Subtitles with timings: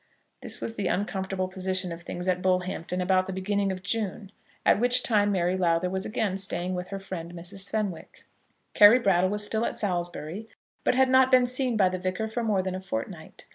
[0.41, 4.31] This was the uncomfortable position of things at Bullhampton about the beginning of June,
[4.65, 7.69] at which time Mary Lowther was again staying with her friend Mrs.
[7.69, 8.23] Fenwick.
[8.73, 10.49] Carry Brattle was still at Salisbury,
[10.83, 13.45] but had not been seen by the Vicar for more than a fortnight.